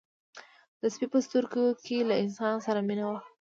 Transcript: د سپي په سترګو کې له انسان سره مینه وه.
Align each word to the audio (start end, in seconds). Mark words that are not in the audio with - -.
د 0.81 0.83
سپي 0.93 1.07
په 1.13 1.19
سترګو 1.27 1.65
کې 1.85 1.97
له 2.09 2.15
انسان 2.23 2.55
سره 2.65 2.79
مینه 2.87 3.05
وه. 3.09 3.19